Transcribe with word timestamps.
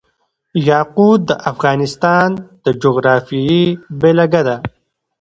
یاقوت 0.69 1.19
د 1.29 1.31
افغانستان 1.51 2.29
د 2.65 2.67
جغرافیې 2.81 3.61
بېلګه 3.99 4.41
ده. 4.47 4.57